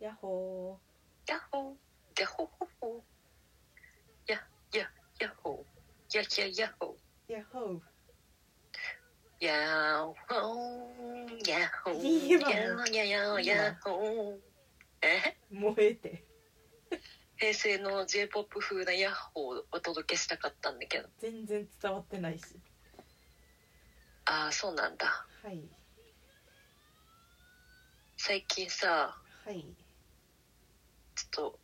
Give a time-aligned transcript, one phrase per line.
[0.00, 0.78] やっほ
[1.26, 4.38] ヤッホーヤッホーホッホーや
[4.72, 4.88] や
[5.20, 14.36] ヤッホーややヤッホーーやっほーやーほーやっほーいいわやーやややっほー
[15.02, 16.24] えもうええて
[17.38, 21.08] 平成の j p o p 風なヤッホーをお届けしたかったんだけど。
[21.20, 22.44] 全然伝わってないし。
[24.24, 25.24] ああそうなんだ。
[25.44, 25.62] はい。
[28.16, 29.64] 最近さはい
[31.38, 31.58] と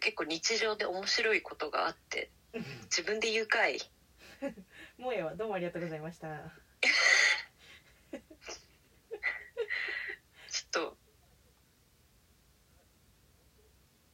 [0.00, 2.30] 結構日常で面白いことがあって
[2.84, 3.78] 自分で言うかい
[4.96, 5.34] もうええわ。
[5.34, 6.28] どうもありがとうございました。
[6.30, 8.18] ちょ
[10.64, 10.96] っと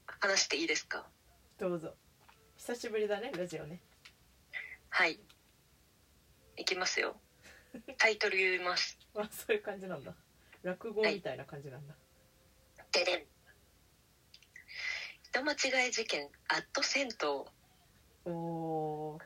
[0.06, 1.06] 話していいですか？
[1.58, 1.94] どうぞ。
[2.56, 3.80] 久しぶりだねラジオね。
[4.88, 5.20] はい。
[6.56, 7.20] いきますよ。
[7.98, 8.98] タイトル言います。
[9.14, 10.12] あそういう感じなんだ。
[10.64, 11.94] 落語みたいな感じなんだ、
[12.90, 13.26] ででん
[15.36, 19.18] 人間違い事件アット銭湯お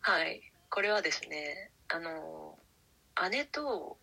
[0.00, 2.56] はいこれはですねあの
[3.32, 3.96] 姉と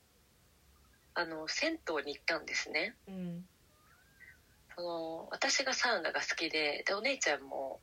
[1.14, 2.96] あの銭湯に行ったんですね。
[3.08, 3.46] うん
[4.76, 7.80] その私がサウナが好きででお姉ちゃんも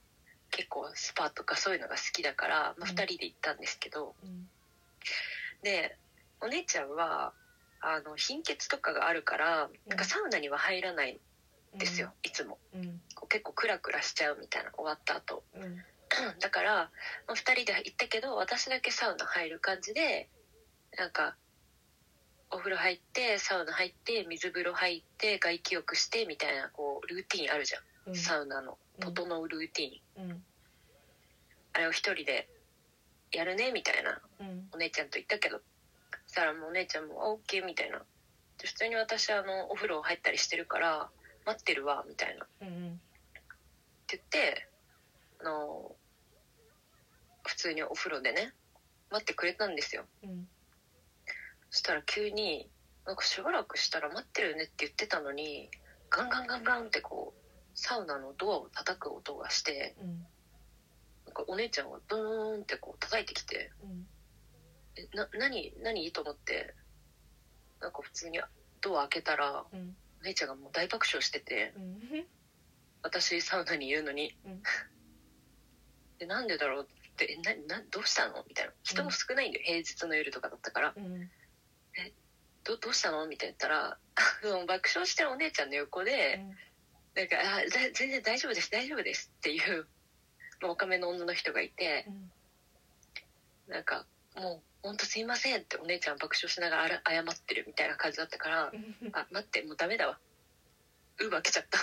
[0.51, 2.99] 結構スパとかそういうのが好きだから、まあ、うん。
[2.99, 4.47] 2人で行ったんですけど、うん。
[5.63, 5.97] で
[6.43, 7.33] お姉ちゃんは
[7.81, 11.19] あの貧血とかがあるからなんかサウナには入らないん
[11.75, 12.59] ですよ、いつも。
[12.75, 13.01] うん。
[13.29, 15.45] 結構クラクラしちゃうみたいな終わった後。
[15.55, 15.85] うん。
[16.41, 16.91] だから、ま
[17.29, 20.31] あ、2人で行ったけど私だけサウナ入る感じで
[20.97, 21.37] なんか
[22.51, 28.17] お風呂入ってサウナ入って水風呂入って外気浴してみたいなこうルーティンあるじゃん、うん。
[28.17, 29.15] サウナのうん。
[29.15, 30.43] 整うルーティン、うん。
[31.75, 32.49] あれを一人で
[33.31, 34.69] やるねみたいなうん。
[34.73, 35.61] お姉ちゃんと言ったけど。
[36.27, 37.99] そしたらもうお姉ちゃんも「あオッケー」みたいな。
[38.59, 41.11] で普通に私あのお風呂入ったりしてるから
[41.49, 42.45] 待ってるわみたいな。
[42.45, 43.01] ってうん。
[44.11, 44.69] 言って
[45.41, 45.97] あの
[47.45, 48.53] 普通にお風呂でね
[49.11, 50.05] 待ってくれたんですよ。
[50.23, 50.47] うん。
[51.71, 52.69] そしたら急に
[53.07, 55.71] なんかしばらくしたら待ってるねって言ってたのに
[56.11, 57.41] ガンガンガンガンってこう
[57.75, 60.27] サウナのドアを叩く音がしてうん。
[61.25, 64.07] なんかお姉ちゃんがドーンってこう叩いてきてうん
[64.97, 66.13] えな何何？
[66.13, 66.75] と思って
[67.81, 68.41] なんか普通に
[68.83, 72.27] ドア開けたらうんお姉ちゃんがもう大爆笑しててうん
[73.03, 74.63] 私サウナにいるのに、うん
[76.19, 78.45] でなんでだろうってえななどうしたの？
[78.49, 78.73] みたいな。
[78.83, 80.93] 人も少ないんだよ、平日の夜とかだったから。
[80.97, 81.31] うん
[82.65, 83.25] どどうしたの？
[83.29, 83.99] みたいな言ったら
[84.67, 86.45] 爆笑してるお姉ちゃんの横で、
[87.15, 87.63] なんかあ
[87.95, 88.71] 全然大丈夫です。
[88.73, 89.87] 大丈夫ですっていう
[90.61, 94.05] まあ若めの女の人がいてうんなんか
[94.35, 98.97] もう本当すいませんってお姉ちゃん爆笑しながらあら謝ってるみたいな感じだったからうん。
[99.13, 100.19] あ待ってもうダメだわ。
[101.21, 101.79] ウーバー来ちゃった。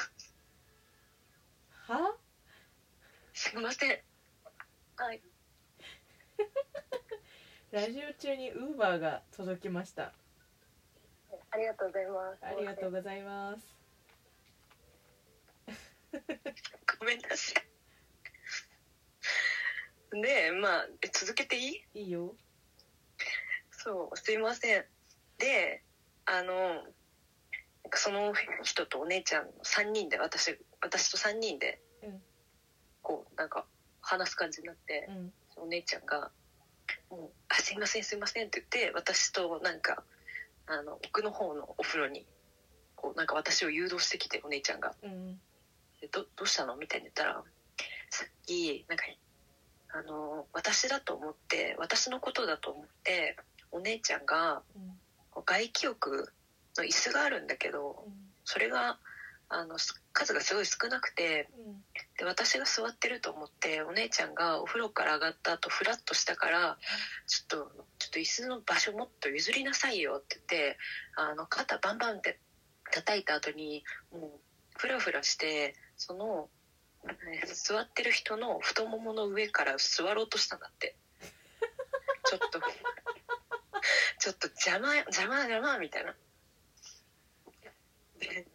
[1.93, 2.15] は？
[3.33, 3.99] すいません。
[4.95, 5.21] はい。
[7.71, 10.13] ラジオ中にウーバーが届きました。
[11.51, 12.45] ありがとうございます。
[12.45, 13.75] ありがとうございます。
[16.97, 17.59] ごめんなさ
[20.13, 20.21] い。
[20.21, 22.01] でまあえ続けていい？
[22.01, 22.33] いいよ
[23.85, 24.83] そうすいません。
[25.37, 25.83] で
[26.25, 26.83] あの
[27.93, 32.21] その人とお姉ちゃん3人で私私と3人でうん。
[33.03, 33.67] こうなんか
[34.01, 35.33] 話す感じになってう、ん。
[35.57, 36.31] お姉ちゃんが
[37.11, 40.03] 「もうあすいませんすいません」って言って私となんか
[40.65, 42.25] あの奥の方のお風呂に
[42.95, 44.95] こうなんか私を誘導してきてお姉ちゃんが。
[45.03, 45.39] うん
[46.01, 47.43] 「でどどうしたの?」みたいに言ったら
[48.09, 49.05] さっきなんか
[49.89, 53.37] あの私だと思って私のことだと思って
[53.75, 54.61] お姉ちゃんが
[55.45, 56.31] 外気浴
[56.77, 58.07] の椅子があるんだけど
[58.45, 58.97] それが
[59.49, 61.83] あのす数がすごい少なくてうん。
[62.17, 66.77] で私が座ってると思ってお姉ちゃんがお風呂から上がった後フラッとしたから
[67.27, 70.77] 「ちょっとちょっと椅子の場所もっと譲りなさいよ」って言って
[71.17, 72.39] あの肩バンバンって
[72.93, 73.83] 叩いた後に
[74.13, 74.31] もう
[74.77, 76.49] フラフラしてその
[77.03, 80.95] えー座ってる人の太ももの上から座ろうとしたんだって。
[82.27, 82.59] ちょっと
[84.19, 86.15] ちょっと邪魔邪魔邪魔みたいな。
[88.19, 88.47] で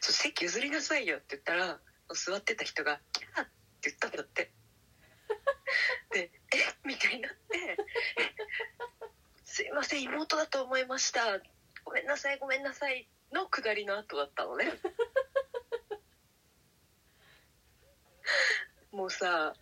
[0.00, 1.80] ちょ席譲りなさいよって言ったら
[2.14, 3.46] 座ってた人が「キャー」っ
[3.80, 4.52] て言ったんだって。
[6.12, 7.76] で「えみたいになって
[9.44, 11.40] 「すいません妹だと思いました。
[11.84, 14.72] ごめんなさいごめんなさい」の下りの後だったのね。
[18.92, 19.54] もうさ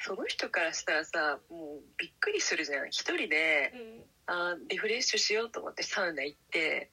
[0.00, 2.88] その人からしたらさもうびっくりするじゃん。
[2.88, 4.13] 一人でうん。
[4.26, 6.90] あーリフレッシュしようと思ってサウナ行って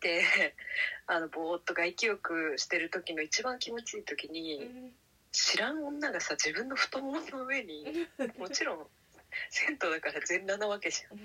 [0.00, 0.22] で
[1.06, 4.92] あのぼーっと外気浴してる時の一番気持ちいい時うにん
[5.32, 7.84] 知らん女がさ自分の太ももの上に
[8.38, 8.86] もちろん
[9.50, 11.18] 銭湯だから全裸なわけじゃん。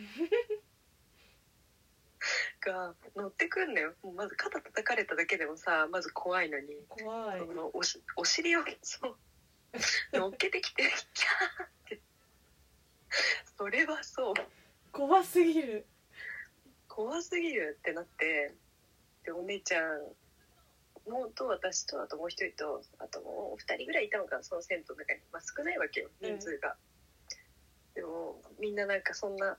[2.60, 3.94] が乗ってくんのよ。
[4.04, 6.68] もうまず肩叩かれただけでもさまず怖いのに。
[6.88, 7.40] 怖い。
[7.40, 9.18] そのおしお尻をそう
[10.18, 10.84] 乗っけてきて
[11.14, 12.00] キャーって。
[13.58, 14.34] それはそう
[14.92, 15.86] 怖すぎる。
[16.88, 18.54] 怖すぎるってなって
[19.24, 26.76] でお姉ちゃんもうと私とあともう一人とあともう二人ぐらいいたのかなその銭湯の中に、まあ、少ないわけよ人数が、
[27.94, 29.58] でもみんななんかそんな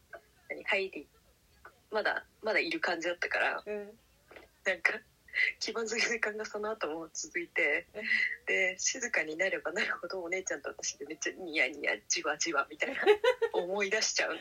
[0.51, 1.07] 何入り
[1.91, 3.91] まだまだいる感じだったからうん。
[4.67, 4.93] なんか
[5.61, 8.03] 気まずい時間がその後も続いてうん
[8.47, 13.03] で静かになればなるほどお姉ちゃんと私でめっちゃニヤニヤじわじわみたいな
[13.53, 14.39] 思い出しちゃう。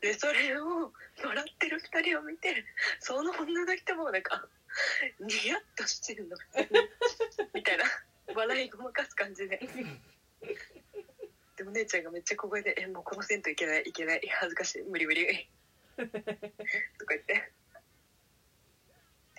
[0.00, 2.64] でそれを笑ってる2人を見て
[2.98, 4.48] その女の人もなんか
[5.20, 6.36] ニヤッとしてるの
[7.54, 7.84] みたいな
[8.34, 9.60] 笑いごまかす感じで。
[11.56, 15.48] でお姉ちゃんがめっちゃ小声で「えもうこの銭湯行けない行けない恥ずかしい無理無理」
[16.98, 17.49] とか言って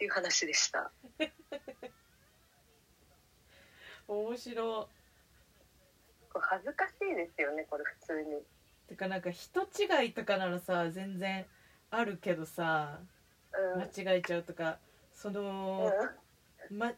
[0.02, 0.92] っていう話でした。
[4.08, 4.90] 面白
[6.34, 8.44] 恥ずかしいですよねこれ普通に。
[8.88, 11.46] てかなんか人違いとかならさ全然
[11.92, 13.00] あるけどさ
[13.54, 14.80] うん、間違えちゃうとか
[15.14, 15.92] その
[16.70, 16.78] うん。
[16.78, 16.94] ま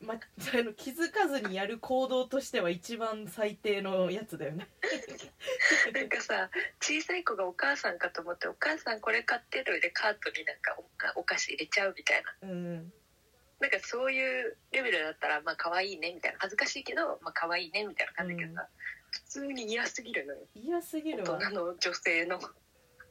[0.00, 0.18] ま あ
[0.62, 4.66] の気づかずにやる行動としては一番最低のやつだよね。
[5.92, 6.50] なんかさ
[6.80, 10.85] 小さい子がお母さんかと思って「お母さんこれ買ってる」でカートになんかお
[11.16, 12.48] お菓子入れちゃうみたいな。
[12.48, 12.92] うん。
[13.60, 16.38] なんかそういうレベルだったらまあ可愛いねみたいな。
[16.40, 18.68] 恥ずかしいけどまあ可愛いねみたいな感じだけどさ、
[19.10, 20.40] 普通に嫌すぎるのよ。
[20.54, 21.40] 嫌すぎ大るわ。
[21.40, 22.40] 人の女性の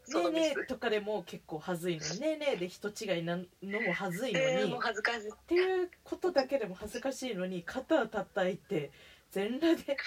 [0.08, 5.30] そねえねえとかでも結構恥ずいのに ねえねえで人違いなのも恥ずいのに、恥ずかしい。
[5.30, 8.92] っていうことだけでも恥ずかしいのに肩叩いて
[9.32, 9.98] 全裸で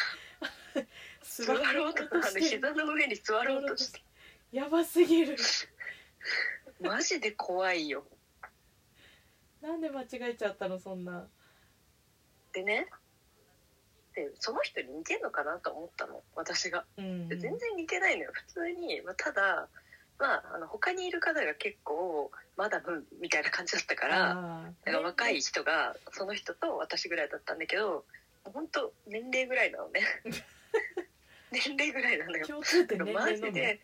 [1.23, 2.41] 座ろうとして。
[2.41, 4.03] 膝の上に座ろうとして。
[4.53, 5.37] やばすぎる
[6.81, 8.05] マジで怖いよ。
[9.63, 11.27] なんで間違えちゃったのそんな。
[12.53, 12.87] でね
[14.15, 16.23] でその人に似てんのかなと思ったの。
[16.35, 16.85] 私が。
[16.97, 17.29] うん。
[17.29, 18.31] で全然似てないのよ。
[18.33, 19.69] 普通に、まあ、ただ
[20.19, 28.05] まああの他にいる方が結構マダムみたいな感じだったからか若い人がその人と私ぐらいだったんだけど
[28.45, 30.01] 本当年齢ぐらいなのね。
[31.51, 32.47] 年齢ぐらいなのよ。
[32.47, 33.47] 共通点年マ齢の？
[33.49, 33.81] みジで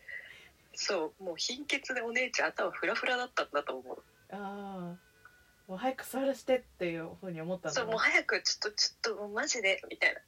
[0.75, 4.03] そうもう貧血でお姉ちゃん頭フラフラだったんだと思う。
[4.31, 4.97] ああ
[5.67, 10.19] もう早く座らしてっていうふうに思ったんだそうもう早くちょっとちょっともうマジでみたいな。
[10.19, 10.23] っ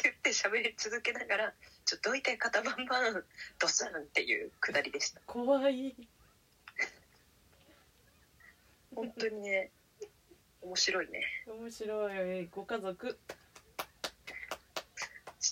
[0.00, 1.52] て言って喋り続けながら
[1.84, 3.24] ちょっとどいて肩バンバン
[3.58, 5.20] ドスンっていうくだりでした。
[5.26, 5.96] 怖い。
[8.94, 9.70] 本当にね
[10.62, 11.22] 面白いね。
[11.46, 12.46] 面白い。
[12.46, 13.18] ご家族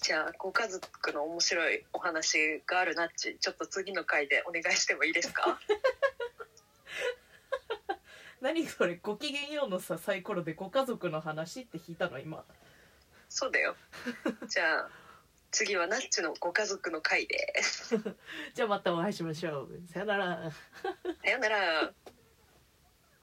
[0.06, 5.58] じゃあご家族の面白いお話があるなっちちょっと次の回でお願いしてもいいですか？
[8.40, 12.44] 何それごきげんようのさサイコロでご家族の話って引いたの今。
[13.28, 13.74] そうだよ。
[14.48, 14.90] じゃあ
[15.50, 17.60] 次はナッチのご家族の回で。
[17.64, 17.96] す
[18.54, 19.80] じゃあまたお会いしましょう。
[19.92, 20.52] さよなら。
[21.24, 21.92] さよなら